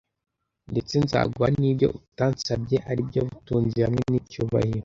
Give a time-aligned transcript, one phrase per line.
[0.71, 4.79] Ndetse nzaguha n’ibyo utansabye ari byo butunzi hamwe n’icyubahiro